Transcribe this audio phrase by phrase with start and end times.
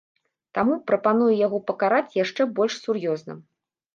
[0.57, 3.33] Таму прапаную яго пакараць яшчэ больш сур'ёзна.